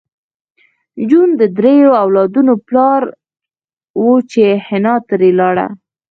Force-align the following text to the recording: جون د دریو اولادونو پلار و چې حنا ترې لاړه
جون 1.09 1.29
د 1.41 1.43
دریو 1.57 1.91
اولادونو 2.03 2.53
پلار 2.67 3.01
و 4.01 4.05
چې 4.31 4.43
حنا 4.67 4.95
ترې 5.07 5.31
لاړه 5.39 5.67